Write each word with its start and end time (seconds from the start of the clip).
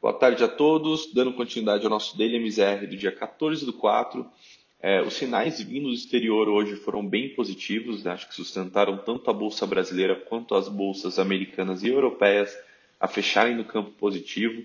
Boa 0.00 0.14
tarde 0.14 0.44
a 0.44 0.48
todos. 0.48 1.12
Dando 1.12 1.32
continuidade 1.32 1.82
ao 1.82 1.90
nosso 1.90 2.16
Daily 2.16 2.38
MZR 2.38 2.86
do 2.86 2.96
dia 2.96 3.10
14 3.10 3.66
do 3.66 3.72
4. 3.72 4.24
É, 4.80 5.02
os 5.02 5.14
sinais 5.14 5.60
vindos 5.60 5.90
do 5.90 5.94
exterior 5.96 6.48
hoje 6.48 6.76
foram 6.76 7.04
bem 7.04 7.30
positivos, 7.30 8.04
né? 8.04 8.12
acho 8.12 8.28
que 8.28 8.34
sustentaram 8.36 8.96
tanto 8.98 9.28
a 9.28 9.32
Bolsa 9.32 9.66
brasileira 9.66 10.14
quanto 10.14 10.54
as 10.54 10.68
bolsas 10.68 11.18
americanas 11.18 11.82
e 11.82 11.88
europeias 11.88 12.56
a 13.00 13.08
fecharem 13.08 13.56
no 13.56 13.64
campo 13.64 13.90
positivo. 13.90 14.64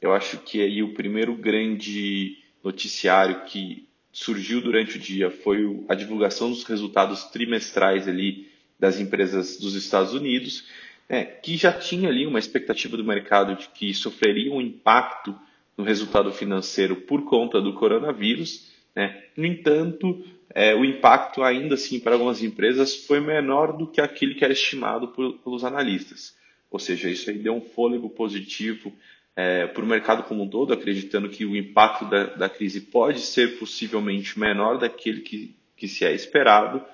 Eu 0.00 0.14
acho 0.14 0.38
que 0.38 0.62
aí 0.62 0.80
o 0.80 0.94
primeiro 0.94 1.34
grande 1.34 2.38
noticiário 2.62 3.46
que 3.46 3.84
surgiu 4.12 4.60
durante 4.60 4.96
o 4.96 5.00
dia 5.00 5.28
foi 5.28 5.84
a 5.88 5.94
divulgação 5.96 6.50
dos 6.50 6.62
resultados 6.62 7.24
trimestrais 7.24 8.06
ali 8.06 8.48
das 8.78 9.00
empresas 9.00 9.58
dos 9.58 9.74
Estados 9.74 10.14
Unidos 10.14 10.64
é, 11.08 11.24
que 11.24 11.56
já 11.56 11.72
tinha 11.72 12.08
ali 12.08 12.26
uma 12.26 12.38
expectativa 12.38 12.96
do 12.96 13.04
mercado 13.04 13.56
de 13.56 13.68
que 13.68 13.94
sofreria 13.94 14.52
um 14.52 14.60
impacto 14.60 15.34
no 15.76 15.84
resultado 15.84 16.30
financeiro 16.32 16.96
por 16.96 17.24
conta 17.24 17.60
do 17.60 17.72
coronavírus. 17.72 18.68
Né? 18.94 19.22
No 19.36 19.46
entanto, 19.46 20.22
é, 20.54 20.74
o 20.74 20.84
impacto 20.84 21.42
ainda 21.42 21.76
assim 21.76 21.98
para 21.98 22.12
algumas 22.12 22.42
empresas 22.42 23.06
foi 23.06 23.20
menor 23.20 23.76
do 23.76 23.86
que 23.86 24.00
aquele 24.00 24.34
que 24.34 24.44
era 24.44 24.52
estimado 24.52 25.08
por, 25.08 25.38
pelos 25.38 25.64
analistas. 25.64 26.36
Ou 26.70 26.78
seja, 26.78 27.08
isso 27.08 27.30
aí 27.30 27.38
deu 27.38 27.54
um 27.54 27.62
fôlego 27.62 28.10
positivo 28.10 28.92
é, 29.34 29.66
para 29.66 29.82
o 29.82 29.86
mercado 29.86 30.24
como 30.24 30.42
um 30.42 30.48
todo, 30.48 30.72
acreditando 30.72 31.28
que 31.28 31.46
o 31.46 31.56
impacto 31.56 32.04
da, 32.04 32.24
da 32.24 32.48
crise 32.48 32.82
pode 32.82 33.20
ser 33.20 33.58
possivelmente 33.58 34.38
menor 34.38 34.78
daquele 34.78 35.20
que, 35.20 35.54
que 35.76 35.88
se 35.88 36.04
é 36.04 36.12
esperado 36.12 36.84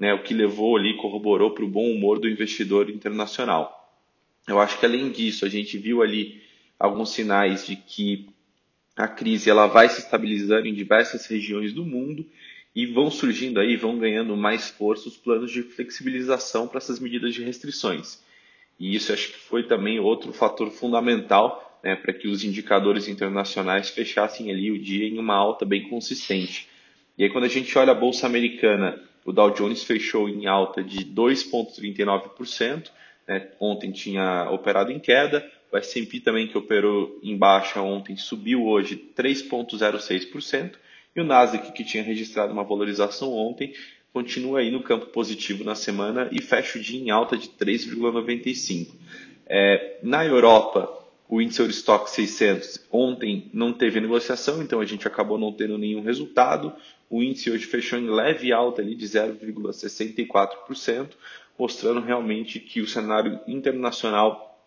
né, 0.00 0.14
o 0.14 0.22
que 0.22 0.32
levou 0.32 0.78
ali, 0.78 0.96
corroborou 0.96 1.50
para 1.50 1.62
o 1.62 1.68
bom 1.68 1.92
humor 1.92 2.18
do 2.18 2.28
investidor 2.28 2.88
internacional. 2.88 3.94
Eu 4.48 4.58
acho 4.58 4.80
que 4.80 4.86
além 4.86 5.10
disso, 5.10 5.44
a 5.44 5.48
gente 5.48 5.76
viu 5.76 6.02
ali 6.02 6.42
alguns 6.78 7.10
sinais 7.10 7.66
de 7.66 7.76
que 7.76 8.26
a 8.96 9.06
crise 9.06 9.50
ela 9.50 9.66
vai 9.66 9.90
se 9.90 10.00
estabilizando 10.00 10.66
em 10.66 10.72
diversas 10.72 11.26
regiões 11.26 11.74
do 11.74 11.84
mundo 11.84 12.26
e 12.74 12.86
vão 12.86 13.10
surgindo 13.10 13.60
aí, 13.60 13.76
vão 13.76 13.98
ganhando 13.98 14.34
mais 14.36 14.70
força 14.70 15.06
os 15.06 15.18
planos 15.18 15.52
de 15.52 15.62
flexibilização 15.62 16.66
para 16.66 16.78
essas 16.78 16.98
medidas 16.98 17.34
de 17.34 17.42
restrições. 17.42 18.22
E 18.78 18.94
isso 18.94 19.12
acho 19.12 19.28
que 19.28 19.38
foi 19.38 19.64
também 19.64 20.00
outro 20.00 20.32
fator 20.32 20.70
fundamental 20.70 21.78
né, 21.84 21.94
para 21.94 22.14
que 22.14 22.26
os 22.26 22.42
indicadores 22.42 23.06
internacionais 23.06 23.90
fechassem 23.90 24.50
ali 24.50 24.70
o 24.70 24.78
dia 24.78 25.06
em 25.06 25.18
uma 25.18 25.34
alta 25.34 25.66
bem 25.66 25.88
consistente. 25.90 26.68
E 27.18 27.24
aí 27.24 27.30
quando 27.30 27.44
a 27.44 27.48
gente 27.48 27.76
olha 27.76 27.92
a 27.92 27.94
bolsa 27.94 28.26
americana 28.26 29.09
o 29.24 29.32
Dow 29.32 29.50
Jones 29.50 29.84
fechou 29.84 30.28
em 30.28 30.46
alta 30.46 30.82
de 30.82 31.04
2,39%. 31.04 32.90
Né? 33.26 33.48
Ontem 33.60 33.92
tinha 33.92 34.50
operado 34.50 34.90
em 34.90 34.98
queda. 34.98 35.48
O 35.72 35.76
S&P 35.76 36.20
também, 36.20 36.48
que 36.48 36.58
operou 36.58 37.18
em 37.22 37.36
baixa 37.36 37.80
ontem, 37.80 38.16
subiu 38.16 38.66
hoje 38.66 38.96
3,06%. 39.16 40.72
E 41.14 41.20
o 41.20 41.24
Nasdaq, 41.24 41.72
que 41.72 41.84
tinha 41.84 42.02
registrado 42.02 42.52
uma 42.52 42.64
valorização 42.64 43.32
ontem, 43.32 43.72
continua 44.12 44.60
aí 44.60 44.70
no 44.70 44.82
campo 44.82 45.06
positivo 45.06 45.64
na 45.64 45.74
semana 45.74 46.28
e 46.32 46.42
fecha 46.42 46.78
o 46.78 46.82
dia 46.82 47.00
em 47.00 47.10
alta 47.10 47.36
de 47.36 47.48
3,95%. 47.48 48.88
É, 49.46 49.98
na 50.02 50.24
Europa, 50.24 50.99
o 51.30 51.40
índice 51.40 51.60
Eurostock 51.60 52.10
600 52.10 52.86
ontem 52.90 53.48
não 53.54 53.72
teve 53.72 54.00
negociação, 54.00 54.60
então 54.60 54.80
a 54.80 54.84
gente 54.84 55.06
acabou 55.06 55.38
não 55.38 55.52
tendo 55.52 55.78
nenhum 55.78 56.02
resultado. 56.02 56.72
O 57.08 57.22
índice 57.22 57.52
hoje 57.52 57.66
fechou 57.66 58.00
em 58.00 58.10
leve 58.10 58.52
alta 58.52 58.82
ali 58.82 58.96
de 58.96 59.06
0,64%, 59.06 61.10
mostrando 61.56 62.00
realmente 62.00 62.58
que 62.58 62.80
o 62.80 62.86
cenário 62.86 63.38
internacional 63.46 64.60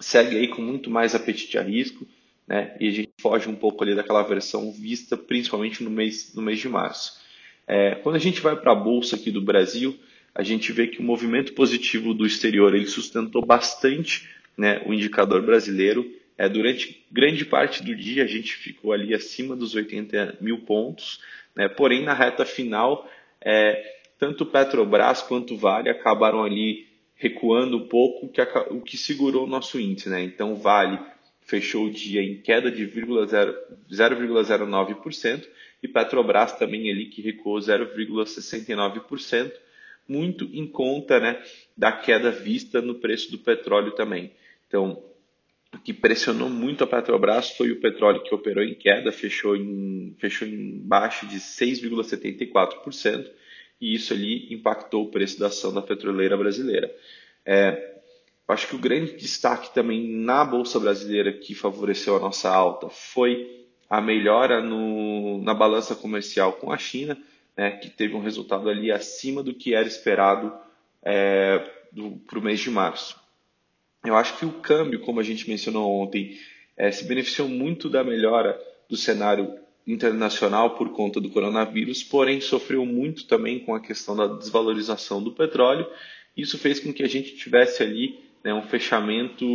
segue 0.00 0.38
aí 0.38 0.48
com 0.48 0.62
muito 0.62 0.88
mais 0.88 1.14
apetite 1.14 1.58
a 1.58 1.62
risco, 1.62 2.06
né? 2.48 2.74
E 2.80 2.88
a 2.88 2.92
gente 2.92 3.10
foge 3.20 3.46
um 3.46 3.54
pouco 3.54 3.84
ali 3.84 3.94
daquela 3.94 4.22
versão 4.22 4.72
vista 4.72 5.18
principalmente 5.18 5.84
no 5.84 5.90
mês, 5.90 6.32
no 6.34 6.40
mês 6.40 6.58
de 6.58 6.68
março. 6.68 7.20
É, 7.66 7.96
quando 7.96 8.16
a 8.16 8.20
gente 8.20 8.40
vai 8.40 8.56
para 8.56 8.72
a 8.72 8.76
bolsa 8.76 9.16
aqui 9.16 9.30
do 9.30 9.42
Brasil, 9.42 9.94
a 10.34 10.42
gente 10.42 10.72
vê 10.72 10.86
que 10.86 11.00
o 11.00 11.04
movimento 11.04 11.52
positivo 11.52 12.14
do 12.14 12.24
exterior 12.24 12.74
ele 12.74 12.86
sustentou 12.86 13.44
bastante 13.44 14.34
né, 14.56 14.82
o 14.86 14.92
indicador 14.92 15.42
brasileiro. 15.42 16.10
É, 16.38 16.48
durante 16.48 17.04
grande 17.10 17.44
parte 17.44 17.82
do 17.82 17.94
dia 17.94 18.24
a 18.24 18.26
gente 18.26 18.54
ficou 18.54 18.92
ali 18.92 19.14
acima 19.14 19.56
dos 19.56 19.74
80 19.74 20.38
mil 20.40 20.60
pontos. 20.60 21.20
Né? 21.54 21.68
Porém, 21.68 22.04
na 22.04 22.12
reta 22.12 22.44
final, 22.44 23.10
é, 23.40 23.96
tanto 24.18 24.46
Petrobras 24.46 25.22
quanto 25.22 25.56
Vale 25.56 25.88
acabaram 25.88 26.44
ali 26.44 26.86
recuando 27.14 27.78
um 27.78 27.88
pouco, 27.88 28.28
que, 28.28 28.42
o 28.70 28.82
que 28.82 28.96
segurou 28.96 29.44
o 29.44 29.48
nosso 29.48 29.80
índice. 29.80 30.08
Né? 30.08 30.22
Então, 30.22 30.54
Vale 30.54 30.98
fechou 31.46 31.86
o 31.86 31.90
dia 31.90 32.22
em 32.22 32.36
queda 32.38 32.70
de 32.70 32.86
0,09% 32.86 35.48
e 35.82 35.88
Petrobras 35.88 36.52
também 36.58 36.90
ali 36.90 37.06
que 37.06 37.22
recuou 37.22 37.58
0,69%, 37.58 39.52
muito 40.08 40.44
em 40.52 40.66
conta 40.66 41.18
né, 41.20 41.42
da 41.76 41.92
queda 41.92 42.30
vista 42.30 42.80
no 42.82 42.96
preço 42.96 43.30
do 43.30 43.38
petróleo 43.38 43.92
também. 43.92 44.32
Então, 44.66 45.02
o 45.74 45.78
que 45.78 45.92
pressionou 45.92 46.48
muito 46.48 46.82
a 46.84 46.86
Petrobras 46.86 47.50
foi 47.50 47.70
o 47.70 47.80
petróleo 47.80 48.22
que 48.22 48.34
operou 48.34 48.64
em 48.64 48.74
queda, 48.74 49.12
fechou 49.12 49.56
em, 49.56 50.14
fechou 50.18 50.46
em 50.46 50.78
baixo 50.78 51.26
de 51.26 51.38
6,74%, 51.38 53.30
e 53.80 53.94
isso 53.94 54.12
ali 54.14 54.52
impactou 54.52 55.04
o 55.04 55.10
preço 55.10 55.38
da 55.38 55.48
ação 55.48 55.72
da 55.72 55.82
petroleira 55.82 56.36
brasileira. 56.36 56.90
É, 57.44 57.96
acho 58.48 58.68
que 58.68 58.76
o 58.76 58.78
grande 58.78 59.16
destaque 59.16 59.72
também 59.74 60.08
na 60.08 60.44
Bolsa 60.44 60.80
Brasileira 60.80 61.32
que 61.32 61.54
favoreceu 61.54 62.16
a 62.16 62.20
nossa 62.20 62.48
alta 62.48 62.88
foi 62.88 63.66
a 63.88 64.00
melhora 64.00 64.62
no, 64.62 65.42
na 65.42 65.54
balança 65.54 65.94
comercial 65.94 66.54
com 66.54 66.72
a 66.72 66.78
China, 66.78 67.18
né, 67.56 67.72
que 67.72 67.88
teve 67.88 68.14
um 68.14 68.20
resultado 68.20 68.68
ali 68.68 68.90
acima 68.90 69.42
do 69.42 69.54
que 69.54 69.74
era 69.74 69.86
esperado 69.86 70.52
é, 71.02 71.58
para 72.26 72.38
o 72.38 72.42
mês 72.42 72.60
de 72.60 72.70
março. 72.70 73.25
Eu 74.06 74.16
acho 74.16 74.38
que 74.38 74.46
o 74.46 74.52
câmbio, 74.52 75.00
como 75.00 75.20
a 75.20 75.22
gente 75.22 75.48
mencionou 75.48 75.90
ontem, 75.90 76.38
é, 76.76 76.90
se 76.90 77.04
beneficiou 77.04 77.48
muito 77.48 77.88
da 77.88 78.04
melhora 78.04 78.58
do 78.88 78.96
cenário 78.96 79.58
internacional 79.86 80.70
por 80.76 80.90
conta 80.90 81.20
do 81.20 81.30
coronavírus, 81.30 82.02
porém 82.02 82.40
sofreu 82.40 82.84
muito 82.84 83.26
também 83.26 83.58
com 83.58 83.74
a 83.74 83.80
questão 83.80 84.16
da 84.16 84.26
desvalorização 84.26 85.22
do 85.22 85.32
petróleo. 85.32 85.86
Isso 86.36 86.58
fez 86.58 86.80
com 86.80 86.92
que 86.92 87.02
a 87.02 87.08
gente 87.08 87.36
tivesse 87.36 87.82
ali 87.82 88.18
né, 88.44 88.52
um 88.52 88.62
fechamento 88.62 89.46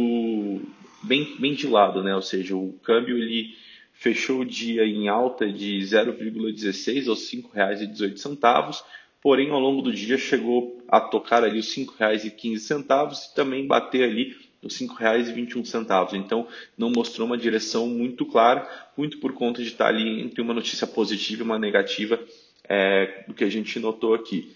bem, 1.04 1.36
bem 1.40 1.54
de 1.54 1.68
lado, 1.68 2.04
né? 2.04 2.16
ou 2.16 2.22
seja, 2.22 2.56
o 2.56 2.74
câmbio 2.84 3.18
ele 3.18 3.56
fechou 3.94 4.40
o 4.40 4.46
dia 4.46 4.84
em 4.84 5.08
alta 5.08 5.52
de 5.52 5.80
0,16 5.80 7.08
aos 7.08 7.32
R$ 7.32 7.44
5,18, 7.54 8.84
porém 9.22 9.52
ao 9.52 9.60
longo 9.60 9.82
do 9.82 9.94
dia 9.94 10.18
chegou 10.18 10.82
a 10.88 11.00
tocar 11.00 11.44
ali 11.44 11.60
os 11.60 11.76
R$ 11.76 11.86
5,15 11.86 13.32
e 13.32 13.36
também 13.36 13.68
bater 13.68 14.04
ali 14.04 14.36
os 14.62 14.80
R$ 14.80 14.88
5,21. 14.88 16.16
Então 16.16 16.48
não 16.78 16.92
mostrou 16.92 17.28
uma 17.28 17.38
direção 17.38 17.88
muito 17.88 18.26
clara, 18.26 18.68
muito 18.98 19.20
por 19.20 19.34
conta 19.34 19.62
de 19.62 19.70
estar 19.70 19.88
ali 19.88 20.22
entre 20.22 20.42
uma 20.42 20.54
notícia 20.54 20.88
positiva 20.88 21.42
e 21.42 21.46
uma 21.46 21.60
negativa 21.60 22.20
é, 22.68 23.24
do 23.28 23.34
que 23.34 23.44
a 23.44 23.50
gente 23.50 23.80
notou 23.80 24.14
aqui. 24.14 24.56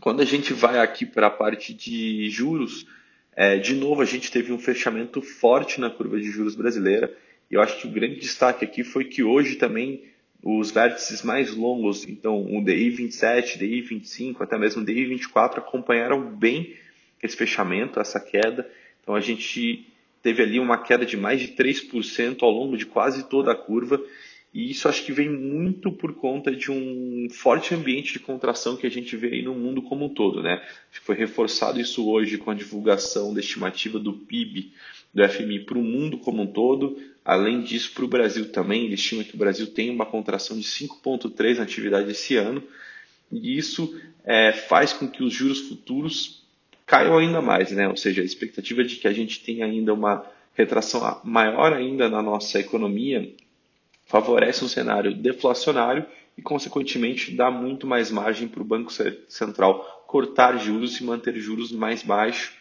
Quando 0.00 0.20
a 0.20 0.24
gente 0.24 0.52
vai 0.52 0.78
aqui 0.78 1.04
para 1.04 1.26
a 1.26 1.30
parte 1.30 1.74
de 1.74 2.30
juros, 2.30 2.86
é, 3.34 3.58
de 3.58 3.74
novo 3.74 4.00
a 4.00 4.04
gente 4.04 4.30
teve 4.30 4.52
um 4.52 4.58
fechamento 4.58 5.20
forte 5.20 5.80
na 5.80 5.90
curva 5.90 6.20
de 6.20 6.30
juros 6.30 6.54
brasileira. 6.54 7.12
E 7.50 7.54
eu 7.54 7.62
acho 7.62 7.80
que 7.80 7.88
o 7.88 7.90
grande 7.90 8.16
destaque 8.16 8.64
aqui 8.64 8.84
foi 8.84 9.04
que 9.04 9.24
hoje 9.24 9.56
também 9.56 10.04
os 10.42 10.70
vértices 10.70 11.22
mais 11.22 11.54
longos, 11.54 12.06
então 12.08 12.56
o 12.56 12.64
DI 12.64 12.90
27, 12.90 13.58
DI 13.58 13.82
25, 13.82 14.42
até 14.42 14.56
mesmo 14.56 14.82
o 14.82 14.84
DI 14.84 15.04
24 15.06 15.60
acompanharam 15.60 16.20
bem 16.20 16.76
esse 17.22 17.36
fechamento, 17.36 18.00
essa 18.00 18.20
queda. 18.20 18.68
Então 19.02 19.14
a 19.14 19.20
gente 19.20 19.86
teve 20.22 20.42
ali 20.42 20.60
uma 20.60 20.78
queda 20.78 21.04
de 21.04 21.16
mais 21.16 21.40
de 21.40 21.48
3% 21.48 22.42
ao 22.42 22.50
longo 22.50 22.76
de 22.76 22.86
quase 22.86 23.28
toda 23.28 23.52
a 23.52 23.56
curva. 23.56 24.00
E 24.54 24.70
isso 24.70 24.88
acho 24.88 25.04
que 25.04 25.12
vem 25.12 25.28
muito 25.28 25.92
por 25.92 26.14
conta 26.14 26.50
de 26.54 26.70
um 26.70 27.28
forte 27.30 27.74
ambiente 27.74 28.14
de 28.14 28.18
contração 28.18 28.76
que 28.76 28.86
a 28.86 28.90
gente 28.90 29.14
vê 29.16 29.28
aí 29.28 29.42
no 29.42 29.54
mundo 29.54 29.82
como 29.82 30.06
um 30.06 30.08
todo, 30.08 30.42
né? 30.42 30.62
Foi 30.90 31.14
reforçado 31.14 31.78
isso 31.80 32.08
hoje 32.08 32.38
com 32.38 32.50
a 32.50 32.54
divulgação 32.54 33.34
da 33.34 33.40
estimativa 33.40 33.98
do 33.98 34.14
PIB 34.14 34.72
do 35.12 35.28
FMI 35.28 35.60
para 35.60 35.78
o 35.78 35.82
mundo 35.82 36.18
como 36.18 36.42
um 36.42 36.46
todo, 36.46 36.98
Além 37.28 37.60
disso, 37.60 37.92
para 37.92 38.06
o 38.06 38.08
Brasil 38.08 38.50
também, 38.50 38.86
ele 38.86 38.94
estima 38.94 39.22
que 39.22 39.34
o 39.34 39.38
Brasil 39.38 39.66
tem 39.66 39.90
uma 39.90 40.06
contração 40.06 40.58
de 40.58 40.64
5,3% 40.64 41.58
na 41.58 41.62
atividade 41.62 42.10
esse 42.10 42.36
ano, 42.36 42.62
e 43.30 43.58
isso 43.58 44.00
é, 44.24 44.50
faz 44.50 44.94
com 44.94 45.06
que 45.06 45.22
os 45.22 45.34
juros 45.34 45.60
futuros 45.68 46.42
caiam 46.86 47.18
ainda 47.18 47.42
mais, 47.42 47.70
né? 47.70 47.86
ou 47.86 47.98
seja, 47.98 48.22
a 48.22 48.24
expectativa 48.24 48.82
de 48.82 48.96
que 48.96 49.06
a 49.06 49.12
gente 49.12 49.40
tenha 49.40 49.66
ainda 49.66 49.92
uma 49.92 50.24
retração 50.54 51.20
maior 51.22 51.74
ainda 51.74 52.08
na 52.08 52.22
nossa 52.22 52.58
economia 52.60 53.30
favorece 54.06 54.64
um 54.64 54.68
cenário 54.68 55.14
deflacionário 55.14 56.06
e, 56.34 56.40
consequentemente, 56.40 57.32
dá 57.32 57.50
muito 57.50 57.86
mais 57.86 58.10
margem 58.10 58.48
para 58.48 58.62
o 58.62 58.64
Banco 58.64 58.90
Central 59.28 60.02
cortar 60.06 60.56
juros 60.56 60.98
e 60.98 61.04
manter 61.04 61.36
juros 61.36 61.72
mais 61.72 62.02
baixos 62.02 62.54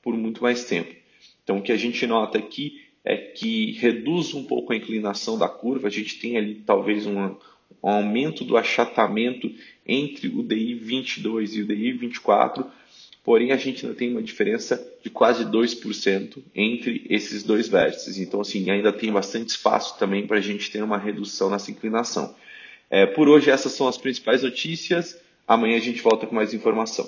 por 0.00 0.16
muito 0.16 0.42
mais 0.42 0.64
tempo. 0.64 0.94
Então, 1.42 1.58
o 1.58 1.62
que 1.62 1.72
a 1.72 1.76
gente 1.76 2.06
nota 2.06 2.38
aqui 2.38 2.83
é 3.04 3.16
que 3.16 3.72
reduz 3.72 4.32
um 4.32 4.44
pouco 4.44 4.72
a 4.72 4.76
inclinação 4.76 5.38
da 5.38 5.48
curva. 5.48 5.88
A 5.88 5.90
gente 5.90 6.18
tem 6.18 6.36
ali 6.36 6.62
talvez 6.66 7.06
um, 7.06 7.36
um 7.82 7.88
aumento 7.88 8.44
do 8.44 8.56
achatamento 8.56 9.52
entre 9.86 10.28
o 10.28 10.42
DI 10.42 10.74
22 10.74 11.56
e 11.56 11.62
o 11.62 11.66
DI 11.66 11.92
24, 11.92 12.66
porém 13.22 13.52
a 13.52 13.56
gente 13.56 13.84
ainda 13.84 13.96
tem 13.96 14.10
uma 14.10 14.22
diferença 14.22 14.82
de 15.02 15.10
quase 15.10 15.44
2% 15.44 16.38
entre 16.54 17.04
esses 17.10 17.42
dois 17.42 17.68
vértices. 17.68 18.18
Então, 18.18 18.40
assim, 18.40 18.70
ainda 18.70 18.92
tem 18.92 19.12
bastante 19.12 19.50
espaço 19.50 19.98
também 19.98 20.26
para 20.26 20.38
a 20.38 20.40
gente 20.40 20.70
ter 20.70 20.82
uma 20.82 20.96
redução 20.96 21.50
nessa 21.50 21.70
inclinação. 21.70 22.34
É, 22.88 23.04
por 23.04 23.28
hoje, 23.28 23.50
essas 23.50 23.72
são 23.72 23.86
as 23.86 23.98
principais 23.98 24.42
notícias. 24.42 25.20
Amanhã 25.46 25.76
a 25.76 25.80
gente 25.80 26.00
volta 26.00 26.26
com 26.26 26.34
mais 26.34 26.54
informação. 26.54 27.06